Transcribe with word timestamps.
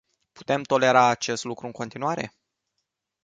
Putem 0.33 0.63
tolera 0.63 1.05
acest 1.05 1.43
lucru 1.43 1.65
în 1.65 1.71
continuare? 1.71 2.33